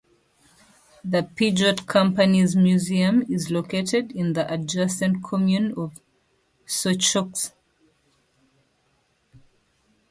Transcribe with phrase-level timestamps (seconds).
[1.05, 5.99] The Peugeot company's museum is located in the adjacent commune of
[6.65, 7.51] Sochaux.